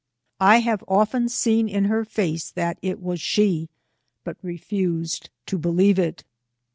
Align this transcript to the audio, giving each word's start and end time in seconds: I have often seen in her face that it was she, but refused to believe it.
I 0.39 0.61
have 0.61 0.83
often 0.87 1.29
seen 1.29 1.69
in 1.69 1.85
her 1.85 2.03
face 2.03 2.49
that 2.49 2.79
it 2.81 2.99
was 2.99 3.21
she, 3.21 3.69
but 4.23 4.35
refused 4.41 5.29
to 5.45 5.59
believe 5.59 5.99
it. 5.99 6.23